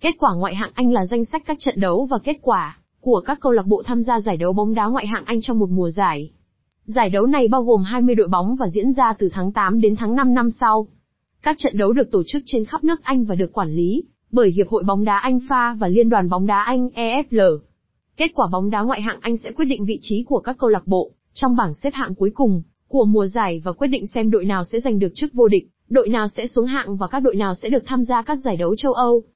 [0.00, 3.22] Kết quả ngoại hạng Anh là danh sách các trận đấu và kết quả của
[3.26, 5.70] các câu lạc bộ tham gia giải đấu bóng đá ngoại hạng Anh trong một
[5.70, 6.30] mùa giải.
[6.84, 9.96] Giải đấu này bao gồm 20 đội bóng và diễn ra từ tháng 8 đến
[9.96, 10.86] tháng 5 năm sau.
[11.42, 14.02] Các trận đấu được tổ chức trên khắp nước Anh và được quản lý
[14.32, 17.58] bởi Hiệp hội bóng đá Anh FA và Liên đoàn bóng đá Anh EFL.
[18.16, 20.70] Kết quả bóng đá ngoại hạng Anh sẽ quyết định vị trí của các câu
[20.70, 24.30] lạc bộ trong bảng xếp hạng cuối cùng của mùa giải và quyết định xem
[24.30, 27.20] đội nào sẽ giành được chức vô địch, đội nào sẽ xuống hạng và các
[27.20, 29.22] đội nào sẽ được tham gia các giải đấu châu Âu.